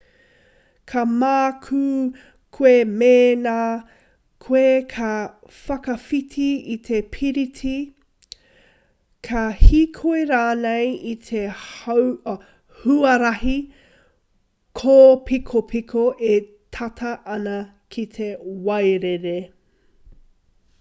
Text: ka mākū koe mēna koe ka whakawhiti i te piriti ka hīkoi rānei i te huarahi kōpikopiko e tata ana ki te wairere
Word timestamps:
ka 0.91 1.01
mākū 1.07 1.79
koe 2.59 2.69
mēna 3.01 3.57
koe 4.45 4.63
ka 4.93 5.09
whakawhiti 5.57 6.45
i 6.75 6.77
te 6.87 7.01
piriti 7.17 7.73
ka 9.29 9.43
hīkoi 9.59 10.23
rānei 10.31 10.87
i 11.11 11.13
te 11.27 11.43
huarahi 12.79 13.57
kōpikopiko 14.83 16.07
e 16.31 16.35
tata 16.79 17.13
ana 17.37 17.61
ki 17.97 18.07
te 18.19 18.31
wairere 18.69 19.39